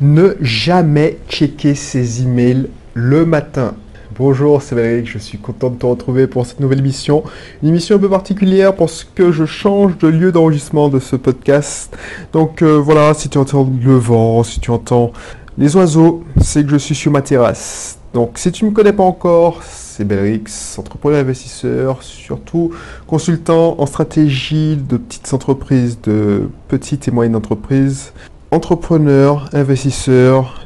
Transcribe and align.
Ne 0.00 0.36
jamais 0.40 1.18
checker 1.28 1.74
ses 1.74 2.22
emails 2.22 2.68
le 2.94 3.26
matin. 3.26 3.74
Bonjour, 4.16 4.62
c'est 4.62 4.76
Valérie, 4.76 5.04
je 5.04 5.18
suis 5.18 5.38
content 5.38 5.70
de 5.70 5.74
te 5.74 5.86
retrouver 5.86 6.28
pour 6.28 6.46
cette 6.46 6.60
nouvelle 6.60 6.78
émission. 6.78 7.24
Une 7.64 7.70
émission 7.70 7.96
un 7.96 7.98
peu 7.98 8.08
particulière 8.08 8.76
parce 8.76 9.02
que 9.02 9.32
je 9.32 9.44
change 9.44 9.98
de 9.98 10.06
lieu 10.06 10.30
d'enregistrement 10.30 10.88
de 10.88 11.00
ce 11.00 11.16
podcast. 11.16 11.98
Donc 12.32 12.62
euh, 12.62 12.76
voilà, 12.76 13.12
si 13.12 13.28
tu 13.28 13.38
entends 13.38 13.68
le 13.84 13.96
vent, 13.96 14.44
si 14.44 14.60
tu 14.60 14.70
entends 14.70 15.12
les 15.56 15.74
oiseaux, 15.74 16.22
c'est 16.40 16.62
que 16.62 16.70
je 16.70 16.76
suis 16.76 16.94
sur 16.94 17.10
ma 17.10 17.20
terrasse. 17.20 17.98
Donc 18.14 18.38
si 18.38 18.52
tu 18.52 18.66
ne 18.66 18.70
me 18.70 18.74
connais 18.76 18.92
pas 18.92 19.02
encore, 19.02 19.64
c'est 19.64 20.04
Belrix, 20.04 20.78
entrepreneur 20.78 21.18
investisseur, 21.18 22.04
surtout 22.04 22.70
consultant 23.08 23.74
en 23.80 23.86
stratégie 23.86 24.76
de 24.76 24.96
petites 24.96 25.34
entreprises, 25.34 26.00
de 26.00 26.48
petites 26.68 27.08
et 27.08 27.10
moyennes 27.10 27.34
entreprises, 27.34 28.12
entrepreneur, 28.50 29.48
investisseur, 29.52 30.64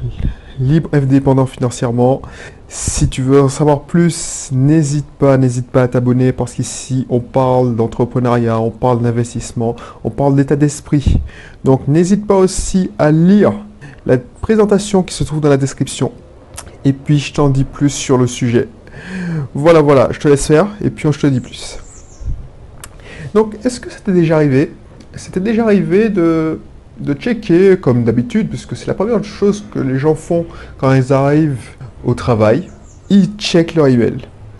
libre 0.59 0.89
indépendant 0.93 1.45
financièrement. 1.45 2.21
Si 2.67 3.07
tu 3.07 3.21
veux 3.21 3.41
en 3.41 3.49
savoir 3.49 3.81
plus, 3.81 4.49
n'hésite 4.51 5.05
pas, 5.19 5.37
n'hésite 5.37 5.67
pas 5.67 5.83
à 5.83 5.87
t'abonner 5.87 6.31
parce 6.31 6.53
qu'ici 6.53 7.05
on 7.09 7.19
parle 7.19 7.75
d'entrepreneuriat, 7.75 8.59
on 8.59 8.71
parle 8.71 9.01
d'investissement, 9.01 9.75
on 10.03 10.09
parle 10.09 10.35
d'état 10.35 10.55
d'esprit. 10.55 11.17
Donc 11.63 11.87
n'hésite 11.87 12.25
pas 12.25 12.35
aussi 12.37 12.89
à 12.97 13.11
lire 13.11 13.53
la 14.05 14.17
présentation 14.17 15.03
qui 15.03 15.13
se 15.13 15.23
trouve 15.23 15.41
dans 15.41 15.49
la 15.49 15.57
description. 15.57 16.11
Et 16.85 16.93
puis 16.93 17.19
je 17.19 17.33
t'en 17.33 17.49
dis 17.49 17.63
plus 17.63 17.89
sur 17.89 18.17
le 18.17 18.27
sujet. 18.27 18.67
Voilà, 19.53 19.81
voilà, 19.81 20.07
je 20.11 20.19
te 20.19 20.27
laisse 20.27 20.47
faire 20.47 20.67
et 20.83 20.89
puis 20.89 21.07
je 21.11 21.19
te 21.19 21.27
dis 21.27 21.41
plus. 21.41 21.77
Donc 23.35 23.55
est-ce 23.63 23.79
que 23.79 23.91
ça 23.91 23.99
déjà 24.07 24.37
arrivé? 24.37 24.73
C'était 25.15 25.39
déjà 25.39 25.63
arrivé 25.63 26.09
de 26.09 26.59
de 26.99 27.13
checker, 27.13 27.77
comme 27.77 28.03
d'habitude, 28.03 28.49
puisque 28.49 28.75
c'est 28.75 28.87
la 28.87 28.93
première 28.93 29.23
chose 29.23 29.63
que 29.73 29.79
les 29.79 29.97
gens 29.97 30.15
font 30.15 30.45
quand 30.77 30.93
ils 30.93 31.11
arrivent 31.11 31.69
au 32.05 32.13
travail, 32.13 32.69
ils 33.09 33.29
checkent 33.37 33.75
leur 33.75 33.87
email. 33.87 34.17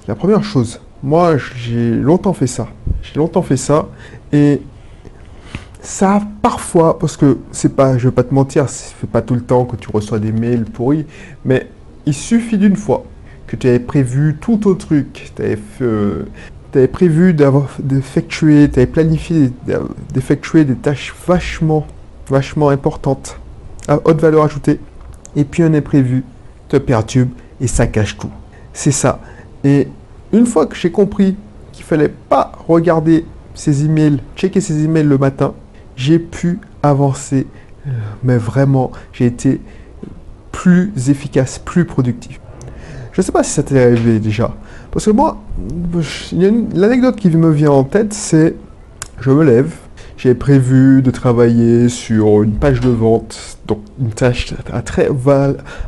La 0.08 0.16
première 0.16 0.44
chose. 0.44 0.80
Moi, 1.02 1.38
j'ai 1.56 1.92
longtemps 1.92 2.34
fait 2.34 2.48
ça. 2.48 2.68
J'ai 3.02 3.16
longtemps 3.16 3.42
fait 3.42 3.58
ça. 3.58 3.88
Et 4.32 4.62
ça, 5.82 6.22
parfois, 6.42 6.98
parce 6.98 7.18
que 7.18 7.38
c'est 7.52 7.76
pas, 7.76 7.98
je 7.98 8.08
vais 8.08 8.14
pas 8.14 8.24
te 8.24 8.34
mentir, 8.34 8.70
c'est 8.70 9.10
pas 9.10 9.22
tout 9.22 9.36
le 9.36 9.42
temps 9.42 9.66
que 9.66 9.76
tu 9.76 9.90
reçois 9.92 10.18
des 10.18 10.32
mails 10.32 10.64
pourris, 10.64 11.06
mais 11.44 11.70
il 12.06 12.14
suffit 12.14 12.58
d'une 12.58 12.78
fois 12.78 13.06
que 13.48 13.58
tu 13.58 13.68
avais 13.68 13.80
prévu 13.80 14.38
tout 14.40 14.58
ton 14.58 14.76
truc, 14.76 15.32
tu 15.36 15.42
avais, 15.42 15.60
euh, 15.82 16.24
avais, 16.74 16.88
prévu 16.88 17.36
d'effectuer, 17.80 18.70
tu 18.72 18.80
avais 18.80 18.88
planifié 18.88 19.52
d'effectuer 20.14 20.64
des 20.64 20.76
tâches 20.76 21.14
vachement 21.28 21.86
vachement 22.34 22.70
importante, 22.70 23.38
à 23.88 24.00
haute 24.04 24.20
valeur 24.20 24.44
ajoutée, 24.44 24.80
et 25.36 25.44
puis 25.44 25.62
un 25.62 25.74
imprévu 25.74 26.24
te 26.68 26.78
perturbe 26.78 27.30
et 27.62 27.68
ça 27.68 27.86
cache 27.86 28.18
tout. 28.18 28.32
C'est 28.74 28.92
ça. 28.92 29.20
Et 29.64 29.88
une 30.32 30.48
fois 30.48 30.66
que 30.66 30.76
j'ai 30.76 30.92
compris 30.92 31.38
qu'il 31.72 31.86
fallait 31.86 32.10
pas 32.10 32.52
regarder 32.68 33.24
ses 33.54 33.86
emails, 33.86 34.20
checker 34.36 34.62
ses 34.62 34.84
emails 34.84 35.06
le 35.06 35.20
matin, 35.20 35.54
j'ai 35.96 36.18
pu 36.18 36.60
avancer, 36.82 37.46
mais 38.24 38.38
vraiment, 38.38 38.92
j'ai 39.12 39.28
été 39.28 39.62
plus 40.52 40.92
efficace, 41.08 41.60
plus 41.60 41.86
productif. 41.86 42.40
Je 43.12 43.22
ne 43.22 43.24
sais 43.24 43.32
pas 43.32 43.44
si 43.44 43.52
ça 43.52 43.62
t'est 43.62 43.80
arrivé 43.80 44.20
déjà. 44.20 44.56
Parce 44.90 45.06
que 45.06 45.12
moi, 45.12 45.38
l'anecdote 46.74 47.16
qui 47.16 47.30
me 47.30 47.52
vient 47.52 47.72
en 47.72 47.84
tête, 47.84 48.12
c'est 48.14 48.56
je 49.20 49.30
me 49.30 49.44
lève, 49.44 49.72
j'ai 50.24 50.36
prévu 50.36 51.02
de 51.02 51.12
travailler 51.12 51.90
sur 51.90 52.44
une 52.44 52.54
page 52.54 52.80
de 52.80 52.90
vente, 52.90 53.58
donc 53.68 53.80
une 54.00 54.12
tâche 54.12 54.54
à 54.72 54.82
très, 54.82 55.10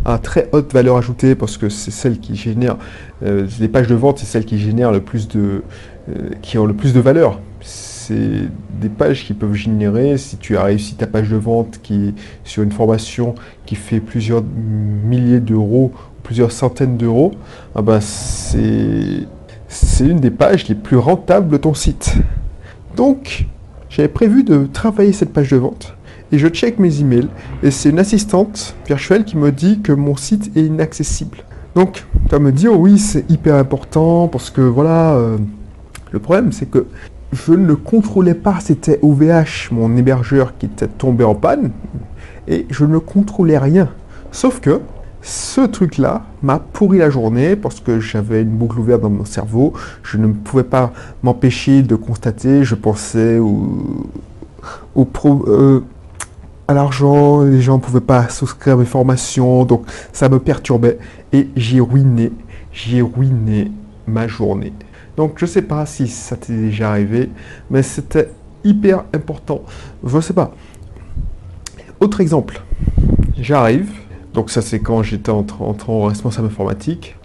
à 0.03 0.17
très 0.17 0.49
haute 0.51 0.73
valeur 0.73 0.97
ajoutée 0.97 1.35
parce 1.35 1.55
que 1.55 1.69
c'est 1.69 1.91
celle 1.91 2.19
qui 2.19 2.35
génère, 2.35 2.75
euh, 3.23 3.47
les 3.61 3.69
pages 3.69 3.87
de 3.87 3.95
vente, 3.95 4.19
c'est 4.19 4.25
celles 4.25 4.43
qui 4.43 4.59
génèrent 4.59 4.91
le 4.91 4.99
plus 4.99 5.29
de, 5.29 5.63
euh, 6.09 6.31
qui 6.41 6.57
ont 6.57 6.65
le 6.65 6.73
plus 6.73 6.91
de 6.91 6.99
valeur. 6.99 7.39
C'est 7.61 8.49
des 8.81 8.89
pages 8.89 9.23
qui 9.23 9.33
peuvent 9.33 9.53
générer, 9.53 10.17
si 10.17 10.35
tu 10.35 10.57
as 10.57 10.63
réussi 10.63 10.95
ta 10.95 11.07
page 11.07 11.29
de 11.29 11.37
vente 11.37 11.79
qui 11.81 12.13
sur 12.43 12.61
une 12.61 12.73
formation 12.73 13.35
qui 13.65 13.75
fait 13.75 14.01
plusieurs 14.01 14.43
milliers 14.43 15.39
d'euros, 15.39 15.93
plusieurs 16.23 16.51
centaines 16.51 16.97
d'euros, 16.97 17.31
ah 17.73 17.81
ben 17.81 18.01
c'est 18.01 19.27
une 20.01 20.19
des 20.19 20.31
pages 20.31 20.67
les 20.67 20.75
plus 20.75 20.97
rentables 20.97 21.47
de 21.47 21.55
ton 21.55 21.73
site. 21.73 22.15
Donc, 22.97 23.47
j'avais 23.95 24.09
prévu 24.09 24.43
de 24.43 24.65
travailler 24.65 25.13
cette 25.13 25.31
page 25.31 25.51
de 25.51 25.55
vente 25.55 25.95
et 26.33 26.37
je 26.37 26.49
check 26.49 26.79
mes 26.79 26.99
emails 26.99 27.29
et 27.63 27.71
c'est 27.71 27.89
une 27.89 27.99
assistante 27.99 28.75
virtuelle 28.85 29.23
qui 29.23 29.37
me 29.37 29.53
dit 29.53 29.79
que 29.79 29.93
mon 29.93 30.17
site 30.17 30.51
est 30.57 30.65
inaccessible. 30.65 31.37
Donc, 31.75 32.03
tu 32.29 32.37
me 32.37 32.51
dire, 32.51 32.73
oh 32.73 32.77
oui, 32.77 32.99
c'est 32.99 33.29
hyper 33.31 33.55
important 33.55 34.27
parce 34.27 34.49
que 34.49 34.59
voilà, 34.59 35.13
euh, 35.13 35.37
le 36.11 36.19
problème 36.19 36.51
c'est 36.51 36.65
que 36.65 36.87
je 37.31 37.53
ne 37.53 37.73
contrôlais 37.73 38.33
pas, 38.33 38.57
c'était 38.59 38.99
OVH, 39.01 39.71
mon 39.71 39.95
hébergeur 39.95 40.57
qui 40.57 40.65
était 40.65 40.87
tombé 40.87 41.23
en 41.23 41.35
panne 41.35 41.71
et 42.49 42.65
je 42.69 42.83
ne 42.83 42.97
contrôlais 42.97 43.57
rien. 43.57 43.87
Sauf 44.29 44.59
que 44.59 44.81
ce 45.25 45.61
truc-là 45.61 46.21
m'a 46.43 46.59
pourri 46.59 46.99
la 46.99 47.09
journée 47.09 47.55
parce 47.55 47.79
que 47.79 47.99
j'avais 47.99 48.43
une 48.43 48.49
boucle 48.49 48.77
ouverte 48.77 49.01
dans 49.01 49.09
mon 49.09 49.25
cerveau. 49.25 49.73
Je 50.03 50.17
ne 50.17 50.27
pouvais 50.27 50.63
pas 50.63 50.93
m'empêcher 51.23 51.81
de 51.81 51.95
constater. 51.95 52.63
Je 52.63 52.75
pensais 52.75 53.39
au, 53.39 53.89
euh, 55.25 55.81
à 56.67 56.75
l'argent. 56.75 57.41
Les 57.41 57.59
gens 57.59 57.77
ne 57.77 57.81
pouvaient 57.81 58.01
pas 58.01 58.29
souscrire 58.29 58.75
à 58.75 58.77
mes 58.77 58.85
formations. 58.85 59.65
Donc 59.65 59.85
ça 60.13 60.29
me 60.29 60.37
perturbait. 60.37 60.99
Et 61.33 61.49
j'ai 61.55 61.79
ruiné, 61.79 62.31
j'ai 62.71 63.01
ruiné 63.01 63.71
ma 64.05 64.27
journée. 64.27 64.73
Donc 65.17 65.33
je 65.37 65.45
ne 65.45 65.49
sais 65.49 65.63
pas 65.63 65.87
si 65.87 66.07
ça 66.07 66.35
t'est 66.35 66.53
déjà 66.53 66.91
arrivé, 66.91 67.31
mais 67.71 67.81
c'était 67.81 68.29
hyper 68.63 69.05
important. 69.11 69.63
Je 70.05 70.15
ne 70.15 70.21
sais 70.21 70.33
pas. 70.33 70.53
Autre 71.99 72.21
exemple. 72.21 72.61
J'arrive 73.39 74.04
donc 74.35 74.51
ça 74.51 74.61
c'est 74.61 74.79
quand 74.79 75.01
j'étais 75.01 75.31
en, 75.31 75.45
en, 75.59 76.03
responsable 76.03 76.47
informatique. 76.47 77.15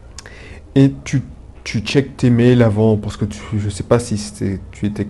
Et 0.76 0.92
tu, 1.04 1.22
tu 1.64 1.80
checkes 1.80 2.16
tes 2.16 2.30
mails 2.30 2.62
avant, 2.62 2.96
parce 2.96 3.16
que 3.16 3.24
tu, 3.24 3.40
je 3.58 3.68
sais 3.68 3.82
pas 3.82 3.98
si 3.98 4.16
tu 4.70 4.86
étais 4.86 5.06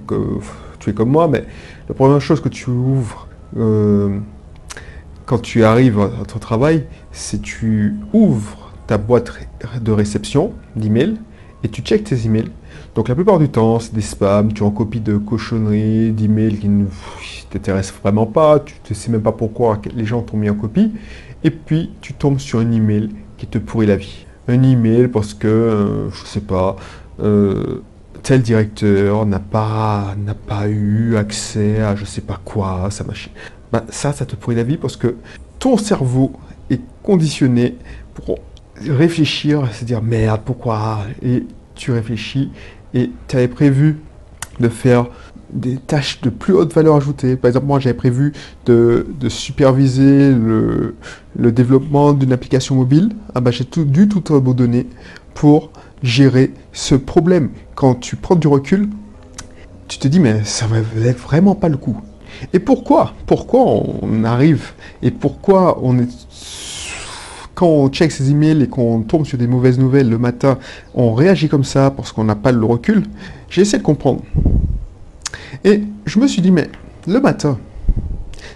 tu 0.80 0.90
es 0.90 0.94
comme 0.94 1.10
moi, 1.10 1.28
mais 1.28 1.44
la 1.88 1.94
première 1.94 2.20
chose 2.20 2.40
que 2.40 2.48
tu 2.48 2.70
ouvres 2.70 3.28
euh, 3.56 4.18
quand 5.26 5.38
tu 5.38 5.62
arrives 5.62 6.00
à 6.00 6.24
ton 6.26 6.38
travail, 6.38 6.86
c'est 7.12 7.42
tu 7.42 7.94
ouvres 8.12 8.72
ta 8.86 8.98
boîte 8.98 9.30
de 9.80 9.92
réception 9.92 10.54
d'emails 10.74 11.18
et 11.62 11.68
tu 11.68 11.82
checkes 11.82 12.04
tes 12.04 12.26
emails. 12.26 12.50
Donc 12.94 13.08
la 13.08 13.14
plupart 13.14 13.38
du 13.38 13.48
temps, 13.48 13.78
c'est 13.78 13.94
des 13.94 14.00
spams, 14.00 14.52
tu 14.52 14.62
en 14.62 14.70
copie 14.70 15.00
de 15.00 15.16
cochonneries, 15.16 16.10
d'emails 16.10 16.58
qui 16.58 16.68
ne 16.68 16.86
t'intéressent 17.48 18.00
vraiment 18.02 18.26
pas, 18.26 18.58
tu 18.58 18.74
ne 18.90 18.94
sais 18.94 19.10
même 19.10 19.22
pas 19.22 19.32
pourquoi 19.32 19.80
les 19.94 20.04
gens 20.04 20.22
t'ont 20.22 20.36
mis 20.36 20.50
en 20.50 20.54
copie 20.54 20.92
et 21.44 21.50
puis 21.50 21.90
tu 22.00 22.14
tombes 22.14 22.38
sur 22.38 22.58
un 22.58 22.70
email 22.70 23.10
qui 23.38 23.46
te 23.46 23.58
pourrit 23.58 23.86
la 23.86 23.96
vie. 23.96 24.26
Un 24.48 24.62
email 24.62 25.08
parce 25.08 25.34
que, 25.34 25.46
euh, 25.46 26.10
je 26.10 26.26
sais 26.26 26.40
pas, 26.40 26.76
euh, 27.22 27.82
tel 28.22 28.42
directeur 28.42 29.24
n'a 29.24 29.38
pas, 29.38 30.14
n'a 30.18 30.34
pas 30.34 30.68
eu 30.68 31.16
accès 31.16 31.80
à 31.80 31.94
je 31.94 32.04
sais 32.04 32.20
pas 32.20 32.40
quoi, 32.44 32.88
ça 32.90 33.04
machine. 33.04 33.32
Ben, 33.72 33.84
ça, 33.88 34.12
ça 34.12 34.26
te 34.26 34.34
pourrit 34.34 34.56
la 34.56 34.64
vie 34.64 34.76
parce 34.76 34.96
que 34.96 35.14
ton 35.60 35.76
cerveau 35.76 36.32
est 36.70 36.80
conditionné 37.04 37.76
pour 38.14 38.38
réfléchir, 38.80 39.72
se 39.72 39.84
dire 39.84 40.02
merde, 40.02 40.40
pourquoi? 40.44 41.00
Et 41.22 41.44
tu 41.80 41.90
réfléchis 41.92 42.50
et 42.94 43.10
tu 43.26 43.36
avais 43.36 43.48
prévu 43.48 43.96
de 44.60 44.68
faire 44.68 45.06
des 45.52 45.78
tâches 45.78 46.20
de 46.20 46.30
plus 46.30 46.52
haute 46.52 46.72
valeur 46.74 46.94
ajoutée. 46.94 47.34
Par 47.34 47.48
exemple, 47.48 47.66
moi, 47.66 47.80
j'avais 47.80 47.96
prévu 47.96 48.32
de, 48.66 49.06
superviser 49.28 50.32
le, 50.32 50.94
développement 51.50 52.12
d'une 52.12 52.32
application 52.32 52.76
mobile. 52.76 53.10
Ah 53.34 53.40
bah, 53.40 53.50
j'ai 53.50 53.64
tout, 53.64 53.84
dû 53.84 54.08
tout 54.08 54.34
abandonner 54.34 54.86
pour 55.34 55.70
gérer 56.02 56.52
ce 56.72 56.94
problème. 56.94 57.50
Quand 57.74 57.94
tu 57.94 58.16
prends 58.16 58.36
du 58.36 58.46
recul, 58.46 58.90
tu 59.88 59.98
te 59.98 60.06
dis, 60.06 60.20
mais 60.20 60.44
ça 60.44 60.68
ne 60.68 60.80
valait 60.80 61.12
vraiment 61.12 61.54
pas 61.54 61.68
le 61.68 61.78
coup. 61.78 62.00
Et 62.52 62.58
pourquoi? 62.58 63.14
Pourquoi 63.26 63.62
on 64.02 64.22
arrive? 64.24 64.72
Et 65.02 65.10
pourquoi 65.10 65.80
on 65.82 65.98
est... 65.98 66.08
Quand 67.60 67.68
on 67.68 67.90
check 67.90 68.10
ses 68.10 68.30
emails 68.30 68.62
et 68.62 68.68
qu'on 68.68 69.02
tombe 69.02 69.26
sur 69.26 69.36
des 69.36 69.46
mauvaises 69.46 69.78
nouvelles 69.78 70.08
le 70.08 70.16
matin, 70.16 70.56
on 70.94 71.12
réagit 71.12 71.50
comme 71.50 71.62
ça 71.62 71.90
parce 71.90 72.10
qu'on 72.10 72.24
n'a 72.24 72.34
pas 72.34 72.52
le 72.52 72.64
recul 72.64 73.02
J'ai 73.50 73.60
essayé 73.60 73.76
de 73.76 73.82
comprendre. 73.82 74.22
Et 75.62 75.82
je 76.06 76.18
me 76.18 76.26
suis 76.26 76.40
dit, 76.40 76.52
mais 76.52 76.70
le 77.06 77.20
matin, 77.20 77.58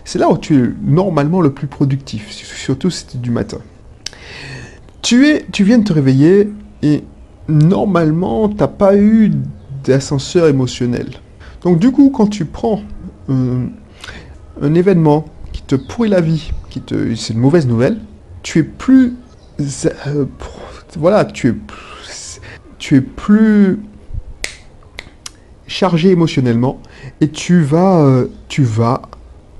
c'est 0.06 0.18
là 0.18 0.30
où 0.30 0.38
tu 0.38 0.56
es 0.56 0.68
normalement 0.82 1.42
le 1.42 1.52
plus 1.52 1.66
productif, 1.66 2.30
surtout 2.30 2.88
si 2.88 3.18
du 3.18 3.30
matin. 3.30 3.58
Tu, 5.02 5.28
es, 5.28 5.44
tu 5.52 5.64
viens 5.64 5.76
de 5.76 5.84
te 5.84 5.92
réveiller 5.92 6.48
et 6.82 7.04
normalement, 7.46 8.48
tu 8.48 8.56
n'as 8.56 8.68
pas 8.68 8.96
eu 8.96 9.32
d'ascenseur 9.84 10.48
émotionnel. 10.48 11.10
Donc 11.60 11.78
du 11.78 11.92
coup, 11.92 12.08
quand 12.08 12.28
tu 12.28 12.46
prends 12.46 12.80
un, 13.28 13.66
un 14.62 14.74
événement 14.74 15.26
qui 15.52 15.60
te 15.60 15.74
pourrit 15.74 16.08
la 16.08 16.22
vie, 16.22 16.52
qui 16.70 16.80
te, 16.80 17.14
c'est 17.16 17.34
une 17.34 17.40
mauvaise 17.40 17.66
nouvelle, 17.66 17.98
tu 18.44 18.60
es 18.60 18.62
plus, 18.62 19.14
euh, 20.06 20.26
voilà, 20.96 21.24
tu 21.24 21.48
es, 21.48 21.54
tu 22.78 22.96
es 22.96 23.00
plus 23.00 23.80
chargé 25.66 26.10
émotionnellement 26.10 26.80
et 27.20 27.30
tu 27.30 27.62
vas, 27.62 28.02
euh, 28.02 28.26
tu 28.48 28.62
vas 28.62 29.02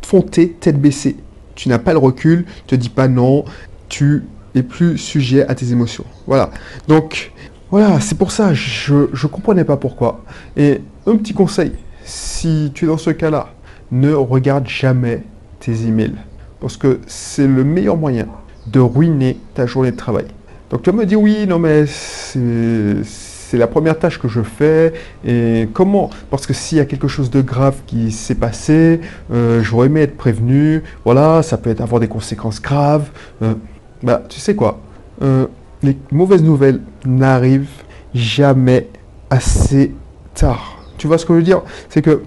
fonter 0.02 0.50
tête 0.52 0.80
baissée. 0.80 1.16
Tu 1.56 1.68
n'as 1.68 1.78
pas 1.78 1.92
le 1.92 1.98
recul, 1.98 2.44
te 2.66 2.76
dis 2.76 2.90
pas 2.90 3.08
non, 3.08 3.44
tu 3.88 4.24
es 4.54 4.62
plus 4.62 4.98
sujet 4.98 5.46
à 5.48 5.54
tes 5.54 5.72
émotions. 5.72 6.04
Voilà. 6.26 6.50
Donc, 6.86 7.32
voilà, 7.70 8.00
c'est 8.00 8.18
pour 8.18 8.32
ça, 8.32 8.52
je 8.52 8.94
ne 8.94 9.28
comprenais 9.28 9.64
pas 9.64 9.78
pourquoi. 9.78 10.24
Et 10.56 10.82
un 11.06 11.16
petit 11.16 11.32
conseil, 11.32 11.72
si 12.04 12.70
tu 12.74 12.84
es 12.84 12.88
dans 12.88 12.98
ce 12.98 13.10
cas-là, 13.10 13.54
ne 13.90 14.12
regarde 14.12 14.68
jamais 14.68 15.22
tes 15.58 15.86
emails. 15.86 16.16
Parce 16.60 16.76
que 16.76 17.00
c'est 17.06 17.46
le 17.46 17.64
meilleur 17.64 17.96
moyen 17.96 18.28
de 18.66 18.80
ruiner 18.80 19.38
ta 19.54 19.66
journée 19.66 19.90
de 19.90 19.96
travail. 19.96 20.26
Donc 20.70 20.82
tu 20.82 20.90
vas 20.90 20.96
me 20.96 21.06
dire 21.06 21.20
oui, 21.20 21.46
non 21.46 21.58
mais 21.58 21.84
c'est 21.86 23.58
la 23.58 23.66
première 23.66 23.98
tâche 23.98 24.18
que 24.18 24.28
je 24.28 24.42
fais. 24.42 24.92
Et 25.24 25.68
comment? 25.72 26.10
Parce 26.30 26.46
que 26.46 26.52
s'il 26.52 26.78
y 26.78 26.80
a 26.80 26.84
quelque 26.84 27.08
chose 27.08 27.30
de 27.30 27.40
grave 27.40 27.76
qui 27.86 28.10
s'est 28.10 28.34
passé, 28.34 29.00
euh, 29.32 29.62
j'aurais 29.62 29.86
aimé 29.86 30.00
être 30.00 30.16
prévenu. 30.16 30.82
Voilà, 31.04 31.42
ça 31.42 31.56
peut 31.58 31.74
avoir 31.78 32.00
des 32.00 32.08
conséquences 32.08 32.60
graves. 32.60 33.10
Euh, 33.42 33.54
bah, 34.02 34.22
tu 34.28 34.40
sais 34.40 34.54
quoi? 34.54 34.80
Euh, 35.22 35.46
Les 35.82 35.96
mauvaises 36.10 36.42
nouvelles 36.42 36.80
n'arrivent 37.04 37.82
jamais 38.14 38.88
assez 39.30 39.94
tard. 40.34 40.78
Tu 40.98 41.06
vois 41.06 41.18
ce 41.18 41.26
que 41.26 41.34
je 41.34 41.38
veux 41.38 41.44
dire? 41.44 41.62
C'est 41.88 42.02
que, 42.02 42.22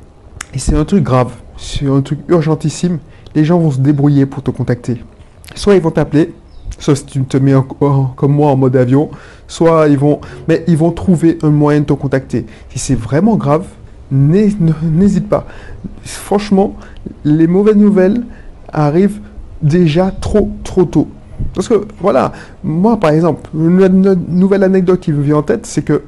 c'est 0.55 0.75
un 0.75 0.85
truc 0.85 1.03
grave, 1.03 1.33
c'est 1.57 1.87
un 1.87 2.01
truc 2.01 2.19
urgentissime, 2.29 2.99
les 3.35 3.43
gens 3.45 3.59
vont 3.59 3.71
se 3.71 3.79
débrouiller 3.79 4.25
pour 4.25 4.43
te 4.43 4.51
contacter. 4.51 5.03
Soit 5.55 5.75
ils 5.75 5.81
vont 5.81 5.91
t'appeler, 5.91 6.33
soit 6.79 6.95
si 6.95 7.05
tu 7.05 7.23
te 7.23 7.37
mets 7.37 7.53
comme 8.15 8.33
moi 8.33 8.51
en 8.51 8.55
mode 8.55 8.75
avion, 8.75 9.09
soit 9.47 9.87
ils 9.87 9.97
vont, 9.97 10.19
mais 10.47 10.63
ils 10.67 10.77
vont 10.77 10.91
trouver 10.91 11.37
un 11.41 11.49
moyen 11.49 11.81
de 11.81 11.85
te 11.85 11.93
contacter. 11.93 12.45
Si 12.69 12.79
c'est 12.79 12.95
vraiment 12.95 13.35
grave, 13.35 13.65
n'hésite 14.11 15.27
pas. 15.27 15.47
Franchement, 16.03 16.75
les 17.23 17.47
mauvaises 17.47 17.75
nouvelles 17.75 18.23
arrivent 18.71 19.19
déjà 19.61 20.11
trop 20.11 20.51
trop 20.63 20.85
tôt. 20.85 21.07
Parce 21.53 21.67
que 21.67 21.85
voilà, 21.99 22.31
moi 22.63 22.99
par 22.99 23.11
exemple, 23.11 23.49
une 23.55 24.15
nouvelle 24.29 24.63
anecdote 24.63 24.99
qui 24.99 25.11
me 25.11 25.21
vient 25.21 25.37
en 25.37 25.43
tête, 25.43 25.65
c'est 25.65 25.83
que 25.83 26.03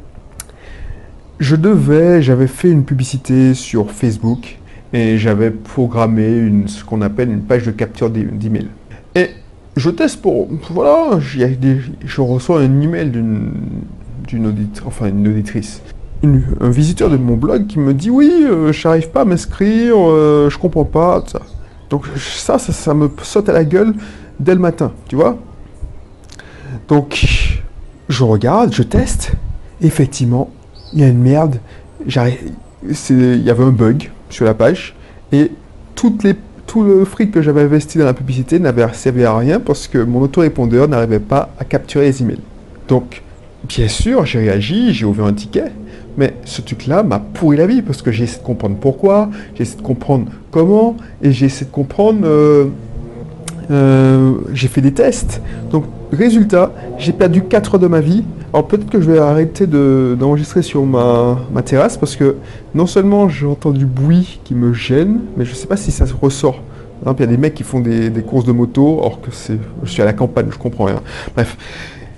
je 1.40 1.56
devais, 1.56 2.22
j'avais 2.22 2.48
fait 2.48 2.70
une 2.70 2.84
publicité 2.84 3.54
sur 3.54 3.92
Facebook 3.92 4.60
et 4.92 5.18
j'avais 5.18 5.52
programmé 5.52 6.52
ce 6.68 6.84
qu'on 6.84 7.02
appelle 7.02 7.32
une 7.32 7.42
page 7.42 7.66
de 7.66 7.72
capture 7.72 8.10
d'email. 8.10 8.68
Et 9.16 9.32
je 9.76 9.90
teste 9.90 10.22
pour, 10.22 10.48
voilà, 10.72 11.20
je 11.20 12.22
reçois 12.22 12.62
un 12.62 12.82
email 12.82 13.10
d'une 13.10 13.52
d'une 14.28 14.46
auditrice, 14.46 14.84
enfin 14.86 15.08
une 15.08 15.28
auditrice, 15.28 15.82
un 16.24 16.70
visiteur 16.70 17.10
de 17.10 17.18
mon 17.18 17.36
blog 17.36 17.66
qui 17.66 17.80
me 17.80 17.96
dit 17.96 18.12
oui, 18.12 18.32
euh, 18.46 18.72
je 18.72 18.88
n'arrive 18.88 19.10
pas 19.10 19.22
à 19.22 19.26
m'inscrire, 19.26 19.96
euh, 19.98 20.50
je 20.52 20.58
comprends 20.60 20.86
pas, 20.86 21.24
ça. 21.26 21.42
Donc 21.90 22.06
ça, 22.18 22.60
ça, 22.60 22.72
ça, 22.72 22.94
me 22.94 23.10
saute 23.24 23.50
à 23.50 23.54
la 23.54 23.64
gueule 23.64 23.96
dès 24.40 24.54
le 24.54 24.60
matin, 24.60 24.92
tu 25.08 25.16
vois. 25.16 25.40
Donc 26.88 27.26
je 28.10 28.24
regarde, 28.24 28.74
je 28.74 28.84
teste, 28.84 29.32
effectivement, 29.82 30.52
il 30.94 31.00
y 31.00 31.04
a 31.04 31.08
une 31.08 31.22
merde. 31.22 31.60
Il 32.06 33.44
y 33.44 33.50
avait 33.50 33.64
un 33.64 33.72
bug 33.72 34.10
sur 34.30 34.46
la 34.46 34.54
page 34.54 34.96
et 35.32 35.52
toutes 35.96 36.24
les, 36.24 36.36
tout 36.70 36.84
le 36.84 37.04
fric 37.04 37.32
que 37.32 37.42
j'avais 37.42 37.62
investi 37.62 37.98
dans 37.98 38.06
la 38.06 38.14
publicité 38.14 38.60
n'avait 38.60 38.86
servi 38.94 39.26
à 39.26 39.36
rien 39.36 39.60
parce 39.60 39.88
que 39.88 39.98
mon 39.98 40.22
autorépondeur 40.22 40.88
n'arrivait 40.88 41.20
pas 41.20 41.50
à 41.58 41.66
capturer 41.66 42.06
les 42.06 42.22
emails. 42.22 42.42
Donc, 42.88 43.24
bien 43.68 43.88
sûr, 43.88 44.24
j'ai 44.28 44.38
réagi, 44.38 44.94
j'ai 44.94 45.04
ouvert 45.04 45.26
un 45.26 45.34
ticket, 45.34 45.72
mais 46.16 46.36
ce 46.46 46.62
truc-là 46.62 47.02
m'a 47.02 47.18
pourri 47.18 47.58
la 47.58 47.66
vie 47.66 47.82
parce 47.82 48.04
que 48.04 48.12
j'ai 48.12 48.26
essayé 48.26 48.42
de 48.42 48.46
comprendre 48.46 48.76
pourquoi, 48.80 49.32
j'ai 49.56 49.64
essayé 49.64 49.78
de 49.78 49.82
comprendre 49.82 50.30
comment 50.52 50.96
et 51.24 51.32
j'ai 51.32 51.48
essayé 51.48 51.66
de 51.66 51.72
comprendre. 51.72 52.20
Euh, 52.24 52.66
euh, 53.72 54.34
j'ai 54.54 54.68
fait 54.68 54.82
des 54.82 54.94
tests. 54.94 55.42
Donc, 55.72 55.86
résultat, 56.12 56.72
j'ai 57.00 57.14
perdu 57.14 57.42
4 57.42 57.76
heures 57.76 57.80
de 57.80 57.88
ma 57.88 58.00
vie 58.00 58.24
alors 58.52 58.68
peut-être 58.68 58.90
que 58.90 59.00
je 59.00 59.12
vais 59.12 59.20
arrêter 59.20 59.68
d'enregistrer 59.68 60.64
sur 60.64 60.86
ma, 60.86 61.38
terrasse 61.64 61.98
parce 61.98 62.16
que 62.16 62.38
non 62.74 62.88
seulement 62.88 63.30
j'entends 63.30 63.72
du 63.72 63.86
bruit 63.86 64.40
qui 64.44 64.56
me 64.56 64.74
gêne, 64.74 65.20
mais 65.38 65.46
je 65.46 65.52
ne 65.52 65.56
sais 65.56 65.68
pas 65.68 65.78
si 65.78 65.92
ça 65.92 66.08
se 66.08 66.14
ressort. 66.14 66.62
il 67.06 67.20
y 67.20 67.24
a 67.24 67.28
des 67.28 67.38
mecs 67.38 67.54
qui 67.54 67.64
font 67.64 67.80
des, 67.80 68.12
courses 68.26 68.46
de 68.46 68.52
moto, 68.52 69.00
alors 69.02 69.22
que 69.22 69.30
c'est, 69.32 69.60
je 69.84 69.92
suis 69.92 70.02
à 70.02 70.06
la 70.06 70.14
campagne, 70.14 70.48
je 70.52 70.58
comprends 70.58 70.86
rien. 70.86 71.02
Bref. 71.36 71.58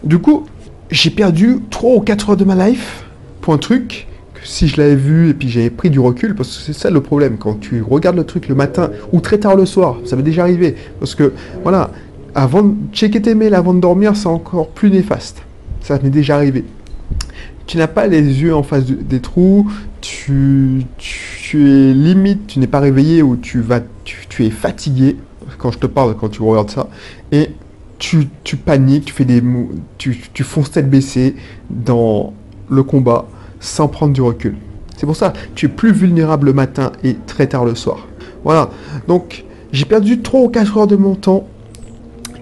Du 0.04 0.20
coup, 0.20 0.46
j'ai 0.90 1.10
perdu 1.10 1.60
3 1.70 1.96
ou 1.96 2.00
4 2.00 2.30
heures 2.32 2.38
de 2.38 2.46
ma 2.46 2.70
life 2.70 3.04
pour 3.42 3.54
un 3.54 3.58
truc 3.58 4.08
que 4.34 4.48
si 4.48 4.70
je 4.70 4.78
l'avais 4.78 4.96
vu 4.96 5.30
et 5.30 5.34
puis 5.34 5.50
j'avais 5.50 5.70
pris 5.70 5.90
du 5.90 6.00
recul, 6.00 6.34
parce 6.34 6.58
que 6.58 6.64
c'est 6.64 6.74
ça 6.74 6.90
le 6.90 7.02
problème, 7.02 7.38
quand 7.38 7.60
tu 7.60 7.82
regardes 7.82 8.16
le 8.16 8.24
truc 8.24 8.48
le 8.48 8.56
matin 8.56 8.90
ou 9.12 9.20
très 9.20 9.38
tard 9.38 9.58
le 9.58 9.66
soir, 9.66 9.98
ça 10.06 10.16
m'est 10.16 10.24
déjà 10.24 10.44
arrivé. 10.44 10.76
Parce 11.00 11.14
que, 11.14 11.34
voilà, 11.64 11.92
avant 12.36 12.74
checker 12.94 13.22
tes 13.22 13.36
mails 13.36 13.54
avant 13.54 13.74
de 13.74 13.82
dormir, 13.82 14.16
c'est 14.16 14.28
encore 14.28 14.70
plus 14.70 14.90
néfaste. 14.90 15.44
Ça 15.82 16.00
m'est 16.02 16.10
déjà 16.10 16.36
arrivé. 16.36 16.64
Tu 17.68 17.78
n'as 17.78 17.88
pas 17.88 18.08
les 18.08 18.22
yeux 18.22 18.56
en 18.56 18.64
face 18.64 18.86
des 18.86 19.20
trous, 19.20 19.72
tu, 20.02 20.86
es 21.54 21.94
limite, 21.94 22.48
tu 22.48 22.60
n'es 22.60 22.68
pas 22.68 22.80
réveillé 22.80 23.22
ou 23.22 23.36
tu, 23.38 23.62
vas, 23.62 23.82
tu, 24.04 24.46
es 24.46 24.50
fatigué 24.50 25.18
quand 25.58 25.72
je 25.72 25.78
te 25.78 25.88
parle, 25.88 26.16
quand 26.16 26.30
tu 26.30 26.42
regardes 26.42 26.72
ça, 26.72 26.88
et 27.32 27.50
tu, 28.00 28.28
paniques, 28.58 29.06
tu 29.06 29.14
fais 29.14 29.26
des 29.26 29.44
tu, 29.98 30.20
tu 30.34 30.44
fonces 30.44 30.72
tête 30.72 30.90
baissée 30.90 31.36
dans 31.70 32.34
le 32.70 32.84
combat 32.84 33.28
sans 33.60 33.88
prendre 33.88 34.14
du 34.14 34.22
recul. 34.22 34.56
C'est 34.98 35.06
pour 35.06 35.16
ça, 35.16 35.34
tu 35.56 35.68
es 35.68 35.70
plus 35.70 35.92
vulnérable 35.92 36.48
le 36.48 36.54
matin 36.54 36.92
et 37.04 37.16
très 37.28 37.48
tard 37.48 37.66
le 37.66 37.76
soir. 37.76 38.08
Voilà. 38.44 38.70
Donc, 39.08 39.46
j'ai 39.72 39.86
perdu 39.86 40.22
3 40.22 40.42
ou 40.42 40.50
4 40.50 40.78
heures 40.78 40.88
de 40.88 40.96
mon 40.96 41.16
temps 41.16 41.48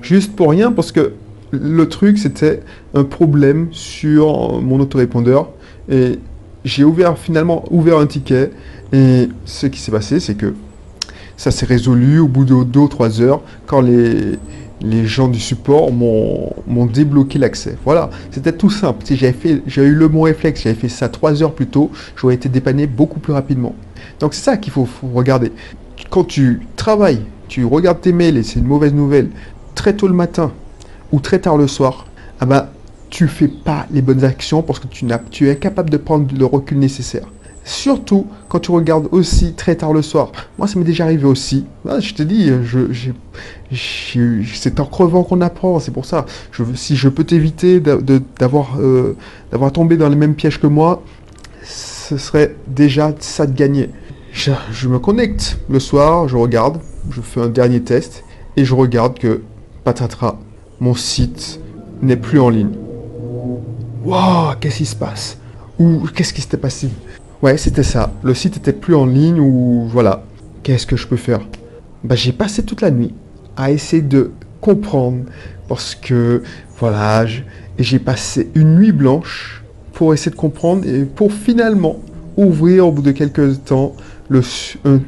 juste 0.01 0.35
pour 0.35 0.49
rien 0.49 0.71
parce 0.71 0.91
que 0.91 1.13
le 1.51 1.89
truc, 1.89 2.17
c'était 2.17 2.61
un 2.93 3.03
problème 3.03 3.67
sur 3.71 4.61
mon 4.61 4.79
autorépondeur. 4.79 5.49
Et 5.89 6.19
j'ai 6.65 6.83
ouvert, 6.83 7.17
finalement, 7.17 7.63
ouvert 7.71 7.97
un 7.97 8.07
ticket. 8.07 8.51
Et 8.93 9.29
ce 9.45 9.67
qui 9.67 9.79
s'est 9.79 9.91
passé, 9.91 10.19
c'est 10.19 10.35
que 10.35 10.53
ça 11.37 11.51
s'est 11.51 11.65
résolu 11.65 12.19
au 12.19 12.27
bout 12.27 12.45
de 12.45 12.63
2 12.63 12.79
ou 12.79 12.87
3 12.87 13.21
heures 13.21 13.41
quand 13.65 13.81
les, 13.81 14.37
les 14.81 15.05
gens 15.05 15.27
du 15.27 15.39
support 15.39 15.91
m'ont 15.91 16.85
débloqué 16.85 17.39
l'accès. 17.39 17.77
Voilà, 17.83 18.09
c'était 18.31 18.51
tout 18.51 18.69
simple. 18.69 19.05
Si 19.05 19.15
j'avais 19.15 19.87
eu 19.87 19.95
le 19.95 20.07
bon 20.07 20.21
réflexe, 20.21 20.63
j'avais 20.63 20.75
fait 20.75 20.89
ça 20.89 21.09
3 21.09 21.43
heures 21.43 21.53
plus 21.53 21.67
tôt, 21.67 21.91
j'aurais 22.15 22.35
été 22.35 22.49
dépanné 22.49 22.87
beaucoup 22.87 23.19
plus 23.19 23.33
rapidement. 23.33 23.75
Donc 24.19 24.33
c'est 24.33 24.43
ça 24.43 24.57
qu'il 24.57 24.71
faut, 24.71 24.85
faut, 24.85 25.07
regarder. 25.07 25.51
Quand 26.09 26.23
tu 26.23 26.61
travailles, 26.75 27.21
tu 27.47 27.65
regardes 27.65 28.01
tes 28.01 28.13
mails 28.13 28.37
et 28.37 28.43
c'est 28.43 28.59
une 28.59 28.67
mauvaise 28.67 28.93
nouvelle, 28.93 29.29
très 29.75 29.93
tôt 29.93 30.07
le 30.07 30.13
matin, 30.13 30.51
ou 31.11 31.19
très 31.19 31.39
tard 31.39 31.57
le 31.57 31.67
soir, 31.67 32.05
ah 32.39 32.45
bah, 32.45 32.71
tu 33.09 33.27
fais 33.27 33.47
pas 33.47 33.87
les 33.91 34.01
bonnes 34.01 34.23
actions 34.23 34.61
parce 34.61 34.79
que 34.79 34.87
tu, 34.87 35.05
tu 35.31 35.47
es 35.47 35.51
incapable 35.51 35.89
de 35.89 35.97
prendre 35.97 36.27
le 36.37 36.45
recul 36.45 36.79
nécessaire. 36.79 37.27
Surtout 37.63 38.25
quand 38.47 38.59
tu 38.59 38.71
regardes 38.71 39.09
aussi 39.11 39.53
très 39.53 39.75
tard 39.75 39.93
le 39.93 40.01
soir. 40.01 40.31
Moi, 40.57 40.67
ça 40.67 40.79
m'est 40.79 40.85
déjà 40.85 41.03
arrivé 41.03 41.25
aussi. 41.25 41.65
Ah, 41.87 41.99
je 41.99 42.13
te 42.15 42.23
dis, 42.23 42.51
c'est 44.55 44.79
en 44.79 44.85
crevant 44.85 45.23
qu'on 45.23 45.41
apprend. 45.41 45.79
C'est 45.79 45.91
pour 45.91 46.05
ça. 46.05 46.25
Je, 46.51 46.63
si 46.73 46.95
je 46.95 47.09
peux 47.09 47.23
t'éviter 47.23 47.79
d'avoir 47.79 48.79
euh, 48.79 49.15
d'avoir 49.51 49.71
tombé 49.71 49.97
dans 49.97 50.09
les 50.09 50.15
mêmes 50.15 50.33
pièges 50.33 50.59
que 50.59 50.65
moi, 50.65 51.03
ce 51.63 52.17
serait 52.17 52.55
déjà 52.67 53.13
ça 53.19 53.45
de 53.45 53.53
gagner. 53.53 53.91
Je, 54.31 54.51
je, 54.71 54.87
me 54.87 54.97
connecte 54.97 55.59
le 55.69 55.79
soir, 55.79 56.27
je 56.27 56.37
regarde, 56.37 56.79
je 57.11 57.21
fais 57.21 57.41
un 57.41 57.49
dernier 57.49 57.81
test 57.81 58.23
et 58.57 58.65
je 58.65 58.73
regarde 58.73 59.19
que 59.19 59.41
patatras, 59.83 60.39
mon 60.79 60.93
site 60.93 61.59
n'est 62.01 62.15
plus 62.15 62.39
en 62.39 62.49
ligne. 62.49 62.71
Waouh, 64.03 64.55
qu'est-ce 64.59 64.77
qui 64.77 64.85
se 64.85 64.95
passe? 64.95 65.37
Ou 65.77 66.01
qu'est-ce 66.15 66.33
qui 66.33 66.41
s'était 66.41 66.57
passé? 66.57 66.89
Ouais, 67.41 67.57
c'était 67.57 67.83
ça. 67.83 68.13
Le 68.23 68.33
site 68.33 68.57
était 68.57 68.73
plus 68.73 68.95
en 68.95 69.05
ligne 69.05 69.39
ou 69.39 69.87
voilà. 69.89 70.23
Qu'est-ce 70.63 70.85
que 70.85 70.95
je 70.95 71.07
peux 71.07 71.17
faire? 71.17 71.41
Bah, 72.03 72.15
j'ai 72.15 72.31
passé 72.31 72.63
toute 72.63 72.81
la 72.81 72.91
nuit 72.91 73.13
à 73.57 73.71
essayer 73.71 74.01
de 74.01 74.31
comprendre 74.61 75.25
parce 75.67 75.95
que 75.95 76.43
voilà, 76.77 77.25
j'ai 77.77 77.99
passé 77.99 78.49
une 78.55 78.75
nuit 78.75 78.91
blanche 78.91 79.63
pour 79.93 80.13
essayer 80.13 80.31
de 80.31 80.37
comprendre 80.37 80.87
et 80.87 81.03
pour 81.03 81.33
finalement 81.33 81.99
ouvrir 82.37 82.87
au 82.87 82.91
bout 82.91 83.01
de 83.01 83.11
quelques 83.11 83.65
temps 83.65 83.95
un, 84.85 84.99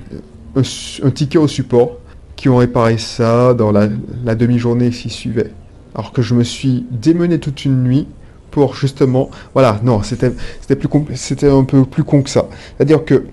ticket 1.12 1.38
au 1.38 1.48
support 1.48 1.98
qui 2.36 2.50
ont 2.50 2.58
réparé 2.58 2.98
ça 2.98 3.54
dans 3.54 3.72
la 3.72 4.36
demi-journée 4.36 4.90
qui 4.90 5.10
suivait 5.10 5.52
alors 5.96 6.12
que 6.12 6.22
je 6.22 6.34
me 6.34 6.44
suis 6.44 6.86
démené 6.92 7.40
toute 7.40 7.66
une 7.66 7.84
nuit 7.84 8.08
pour 8.50 8.76
justement, 8.76 9.30
voilà, 9.54 9.80
non, 9.84 10.04
c'était 10.04 10.34
c'était 11.16 11.50
un 11.50 11.64
peu 11.64 11.86
plus 11.86 12.04
con 12.04 12.22
que 12.22 12.30
ça. 12.30 12.48
C'est-à-dire 12.76 13.06
que 13.06 13.24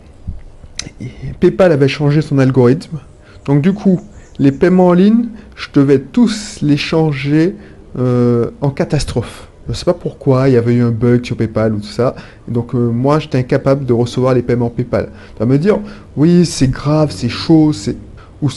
PayPal 1.41 1.73
avait 1.73 1.89
changé 1.89 2.23
son 2.23 2.39
algorithme, 2.39 2.99
donc 3.45 3.63
du 3.63 3.73
coup, 3.73 4.01
les 4.39 4.53
paiements 4.53 4.89
en 4.89 4.93
ligne, 4.93 5.27
je 5.57 5.69
devais 5.73 5.99
tous 5.99 6.61
les 6.63 6.77
changer 6.77 7.57
euh, 7.99 8.51
en 8.61 8.71
catastrophe. 8.71 9.49
Je 9.67 9.73
ne 9.73 9.77
sais 9.77 9.85
pas 9.85 9.95
pourquoi, 9.95 10.49
il 10.49 10.55
y 10.55 10.57
avait 10.57 10.75
eu 10.75 10.83
un 10.83 10.91
bug 10.91 11.25
sur 11.27 11.37
PayPal 11.37 11.75
ou 11.75 11.81
tout 11.81 11.87
ça. 11.87 12.15
donc 12.47 12.75
euh, 12.75 12.91
moi, 12.91 13.19
j'étais 13.19 13.39
incapable 13.39 13.85
de 13.85 13.93
recevoir 13.93 14.33
les 14.33 14.41
paiements 14.43 14.71
PayPal. 14.71 15.11
Tu 15.35 15.41
vas 15.41 15.47
me 15.47 15.59
dire, 15.59 15.79
oui, 16.17 16.47
c'est 16.47 16.69
grave, 16.69 17.11
c'est 17.11 17.29
chaud, 17.29 17.73
c'est... 17.73 17.97
Ou, 18.41 18.49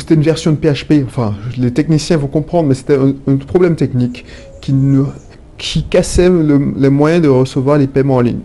c'était 0.00 0.14
une 0.14 0.22
version 0.22 0.52
de 0.52 0.56
PHP. 0.56 1.04
Enfin, 1.06 1.34
les 1.56 1.72
techniciens 1.72 2.16
vont 2.16 2.26
comprendre, 2.26 2.68
mais 2.68 2.74
c'était 2.74 2.96
un, 2.96 3.36
problème 3.36 3.76
technique 3.76 4.24
qui, 4.60 5.84
cassait 5.84 6.30
les 6.30 6.90
moyens 6.90 7.22
de 7.22 7.28
recevoir 7.28 7.78
les 7.78 7.86
paiements 7.86 8.16
en 8.16 8.20
ligne. 8.20 8.40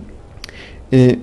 Et 0.92 1.20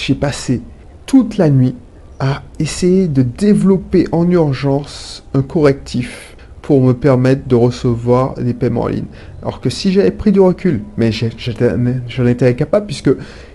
j'ai 0.00 0.14
passé 0.14 0.62
toute 1.06 1.36
la 1.38 1.50
nuit 1.50 1.74
à 2.20 2.42
essayer 2.58 3.08
de 3.08 3.22
développer 3.22 4.06
en 4.12 4.28
urgence 4.30 5.24
un 5.34 5.42
correctif 5.42 6.36
pour 6.62 6.82
me 6.82 6.92
permettre 6.92 7.46
de 7.46 7.54
recevoir 7.54 8.34
des 8.34 8.54
paiements 8.54 8.82
en 8.82 8.88
ligne. 8.88 9.06
Alors 9.42 9.60
que 9.60 9.70
si 9.70 9.92
j'avais 9.92 10.10
pris 10.10 10.32
du 10.32 10.40
recul, 10.40 10.82
mais 10.96 11.12
j'en 11.12 12.26
étais 12.26 12.48
incapable 12.48 12.86
puisque 12.86 13.10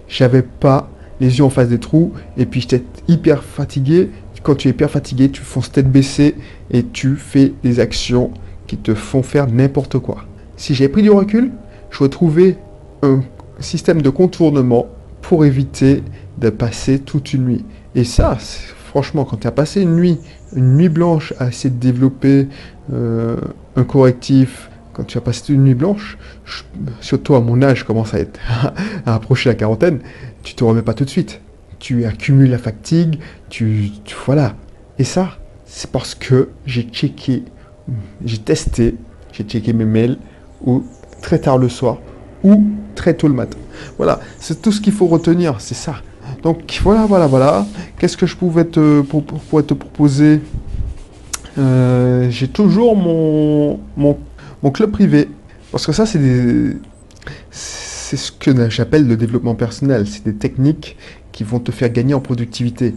j'avais 0.07 0.41
pas 0.41 0.89
les 1.19 1.37
yeux 1.37 1.43
en 1.43 1.49
face 1.49 1.69
des 1.69 1.79
trous 1.79 2.11
et 2.37 2.45
puis 2.45 2.61
j'étais 2.61 2.83
hyper 3.07 3.43
fatigué. 3.43 4.09
Quand 4.43 4.55
tu 4.55 4.67
es 4.67 4.71
hyper 4.71 4.91
fatigué, 4.91 5.29
tu 5.31 5.41
fonces 5.41 5.71
tête 5.71 5.89
baissée 5.89 6.35
et 6.69 6.83
tu 6.83 7.15
fais 7.15 7.53
des 7.63 7.79
actions 7.79 8.31
qui 8.67 8.77
te 8.77 8.93
font 8.93 9.23
faire 9.23 9.47
n'importe 9.47 9.99
quoi. 9.99 10.25
Si 10.57 10.75
j'avais 10.75 10.89
pris 10.89 11.01
du 11.01 11.09
recul, 11.09 11.51
je 11.89 12.03
trouver 12.05 12.57
un 13.01 13.21
système 13.59 14.01
de 14.01 14.09
contournement 14.09 14.87
pour 15.21 15.45
éviter 15.45 16.03
de 16.37 16.49
passer 16.49 16.99
toute 16.99 17.33
une 17.33 17.45
nuit. 17.45 17.65
Et 17.95 18.03
ça, 18.03 18.37
franchement, 18.87 19.23
quand 19.23 19.37
tu 19.37 19.47
as 19.47 19.51
passé 19.51 19.81
une 19.81 19.95
nuit, 19.95 20.17
une 20.55 20.75
nuit 20.75 20.89
blanche 20.89 21.33
à 21.39 21.47
essayer 21.47 21.69
de 21.69 21.79
développer 21.79 22.47
euh, 22.91 23.37
un 23.75 23.83
correctif, 23.83 24.69
quand 24.93 25.03
tu 25.05 25.17
as 25.17 25.21
passé 25.21 25.53
une 25.53 25.63
nuit 25.63 25.73
blanche, 25.73 26.17
surtout 26.99 27.35
à 27.35 27.41
mon 27.41 27.61
âge, 27.61 27.79
je 27.79 27.85
commence 27.85 28.13
à, 28.13 28.19
être, 28.19 28.39
à 29.05 29.15
approcher 29.15 29.49
la 29.49 29.55
quarantaine, 29.55 29.99
tu 30.43 30.53
te 30.53 30.63
remets 30.63 30.81
pas 30.81 30.93
tout 30.93 31.05
de 31.05 31.09
suite. 31.09 31.39
Tu 31.83 32.05
accumules 32.05 32.49
la 32.49 32.57
fatigue, 32.57 33.19
tu, 33.49 33.91
voilà. 34.25 34.55
Et 34.99 35.03
ça, 35.03 35.31
c'est 35.65 35.91
parce 35.91 36.15
que 36.15 36.47
j'ai 36.65 36.83
checké, 36.83 37.43
j'ai 38.23 38.37
testé, 38.37 38.95
j'ai 39.33 39.43
checké 39.43 39.73
mes 39.73 39.83
mails 39.83 40.17
ou 40.65 40.85
très 41.21 41.39
tard 41.39 41.57
le 41.57 41.67
soir 41.67 41.97
ou 42.41 42.63
très 42.95 43.15
tôt 43.15 43.27
le 43.27 43.33
matin. 43.33 43.57
Voilà, 43.97 44.21
c'est 44.39 44.61
tout 44.61 44.71
ce 44.71 44.79
qu'il 44.79 44.93
faut 44.93 45.07
retenir, 45.07 45.59
c'est 45.59 45.75
ça. 45.75 45.95
Donc 46.41 46.79
voilà, 46.83 47.05
voilà, 47.05 47.27
voilà. 47.27 47.65
Qu'est-ce 47.99 48.15
que 48.15 48.27
je 48.27 48.37
pouvais 48.37 48.63
te, 48.63 49.01
te 49.01 49.73
proposer? 49.73 50.39
Euh, 51.57 52.29
J'ai 52.29 52.47
toujours 52.47 52.95
mon, 52.95 53.81
mon, 53.97 54.71
club 54.71 54.91
privé. 54.91 55.27
Parce 55.69 55.85
que 55.85 55.91
ça, 55.91 56.05
c'est 56.05 56.19
des... 56.19 56.77
C'est 57.51 58.15
ce 58.15 58.31
que 58.31 58.69
j'appelle 58.69 59.05
le 59.05 59.17
développement 59.17 59.55
personnel. 59.55 60.07
C'est 60.07 60.23
des 60.23 60.35
techniques 60.35 60.95
qui 61.33 61.43
vont 61.43 61.59
te 61.59 61.71
faire 61.71 61.91
gagner 61.91 62.13
en 62.13 62.21
productivité. 62.21 62.95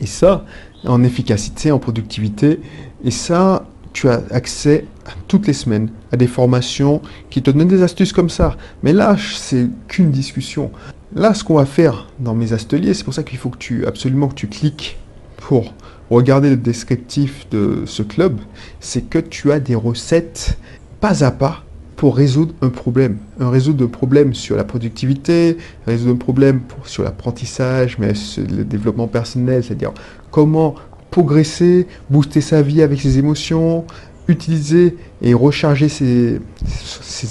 Et 0.00 0.06
ça, 0.06 0.44
en 0.84 1.02
efficacité, 1.02 1.72
en 1.72 1.80
productivité. 1.80 2.60
Et 3.04 3.10
ça, 3.10 3.66
tu 3.92 4.08
as 4.08 4.22
accès 4.30 4.86
toutes 5.26 5.48
les 5.48 5.52
semaines 5.52 5.90
à 6.12 6.16
des 6.16 6.28
formations 6.28 7.02
qui 7.30 7.42
te 7.42 7.50
donnent 7.50 7.66
des 7.66 7.82
astuces 7.82 8.12
comme 8.12 8.30
ça. 8.30 8.56
Mais 8.84 8.92
là, 8.92 9.16
c'est 9.36 9.68
qu'une 9.88 10.12
discussion. 10.12 10.70
Là, 11.14 11.34
ce 11.34 11.42
qu'on 11.44 11.54
va 11.54 11.66
faire 11.66 12.08
dans 12.20 12.34
mes 12.34 12.52
ateliers, 12.52 12.94
c'est 12.94 13.04
pour 13.04 13.14
ça 13.14 13.22
qu'il 13.22 13.38
faut 13.38 13.50
que 13.50 13.58
tu 13.58 13.86
absolument 13.86 14.28
que 14.28 14.34
tu 14.34 14.46
cliques 14.46 14.98
pour 15.36 15.74
regarder 16.10 16.50
le 16.50 16.56
descriptif 16.56 17.48
de 17.50 17.84
ce 17.86 18.02
club, 18.02 18.38
c'est 18.80 19.08
que 19.08 19.18
tu 19.18 19.50
as 19.50 19.60
des 19.60 19.74
recettes 19.74 20.58
pas 21.00 21.24
à 21.24 21.30
pas 21.30 21.64
pour 22.02 22.16
résoudre 22.16 22.52
un 22.62 22.68
problème. 22.68 23.18
Un 23.38 23.48
résoudre 23.48 23.84
un 23.84 23.88
problème 23.88 24.34
sur 24.34 24.56
la 24.56 24.64
productivité, 24.64 25.56
résoudre 25.86 26.14
un 26.14 26.16
problème 26.16 26.62
sur 26.84 27.04
l'apprentissage, 27.04 27.96
mais 27.96 28.12
le 28.38 28.64
développement 28.64 29.06
personnel, 29.06 29.62
c'est-à-dire 29.62 29.92
comment 30.32 30.74
progresser, 31.12 31.86
booster 32.10 32.40
sa 32.40 32.60
vie 32.60 32.82
avec 32.82 33.00
ses 33.00 33.20
émotions, 33.20 33.84
utiliser 34.26 34.96
et 35.22 35.32
recharger 35.32 35.88
ses, 35.88 36.40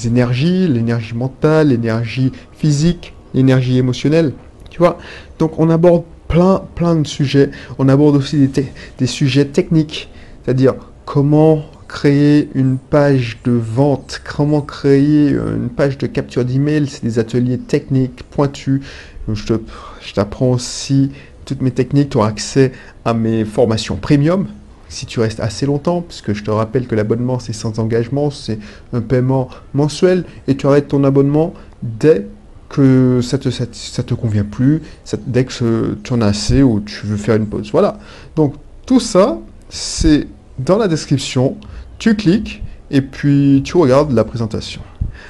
énergies, 0.05 0.69
l'énergie 0.69 1.15
mentale, 1.15 1.67
l'énergie 1.67 2.31
physique, 2.53 3.13
l'énergie 3.33 3.77
émotionnelle. 3.77 4.31
Tu 4.69 4.77
vois 4.77 4.99
Donc 5.37 5.59
on 5.59 5.69
aborde 5.69 6.03
plein, 6.29 6.63
plein 6.75 6.95
de 6.95 7.05
sujets. 7.05 7.51
On 7.77 7.89
aborde 7.89 8.15
aussi 8.15 8.49
des 8.97 9.07
sujets 9.07 9.43
techniques, 9.43 10.09
c'est-à-dire 10.45 10.75
comment 11.03 11.65
créer 11.91 12.49
une 12.55 12.77
page 12.77 13.39
de 13.43 13.51
vente, 13.51 14.21
comment 14.23 14.61
créer 14.61 15.31
une 15.31 15.67
page 15.67 15.97
de 15.97 16.07
capture 16.07 16.45
d'email, 16.45 16.87
c'est 16.87 17.03
des 17.03 17.19
ateliers 17.19 17.57
techniques 17.57 18.23
pointus. 18.23 18.81
Je 19.27 20.13
t'apprends 20.15 20.51
aussi 20.51 21.11
toutes 21.43 21.61
mes 21.61 21.71
techniques, 21.71 22.11
tu 22.11 22.17
auras 22.17 22.29
accès 22.29 22.71
à 23.03 23.13
mes 23.13 23.43
formations 23.43 23.97
premium, 23.97 24.47
si 24.87 25.05
tu 25.05 25.19
restes 25.19 25.41
assez 25.41 25.65
longtemps, 25.65 26.01
puisque 26.01 26.31
je 26.31 26.45
te 26.45 26.49
rappelle 26.49 26.87
que 26.87 26.95
l'abonnement 26.95 27.39
c'est 27.39 27.51
sans 27.51 27.77
engagement, 27.77 28.31
c'est 28.31 28.59
un 28.93 29.01
paiement 29.01 29.49
mensuel, 29.73 30.23
et 30.47 30.55
tu 30.55 30.67
arrêtes 30.67 30.87
ton 30.87 31.03
abonnement 31.03 31.53
dès 31.83 32.25
que 32.69 33.19
ça 33.21 33.37
te, 33.37 33.49
ça, 33.49 33.65
te 33.65 34.13
convient 34.13 34.45
plus, 34.45 34.81
dès 35.27 35.43
que 35.43 35.97
tu 36.01 36.13
en 36.13 36.21
as 36.21 36.27
assez 36.27 36.63
ou 36.63 36.79
tu 36.79 37.05
veux 37.05 37.17
faire 37.17 37.35
une 37.35 37.47
pause. 37.47 37.69
Voilà. 37.73 37.99
Donc 38.37 38.53
tout 38.85 39.01
ça, 39.01 39.39
c'est 39.67 40.25
dans 40.57 40.77
la 40.77 40.87
description. 40.87 41.57
Tu 42.01 42.15
cliques 42.15 42.63
et 42.89 43.01
puis 43.01 43.61
tu 43.63 43.77
regardes 43.77 44.11
la 44.11 44.23
présentation. 44.23 44.81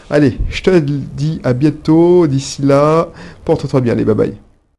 Allez, 0.10 0.38
je 0.50 0.62
te 0.62 0.80
dis 0.80 1.42
à 1.44 1.52
bientôt. 1.52 2.28
D'ici 2.28 2.62
là, 2.62 3.10
porte-toi 3.44 3.82
bien. 3.82 3.92
Allez, 3.92 4.06
bye 4.06 4.16
bye. 4.16 4.51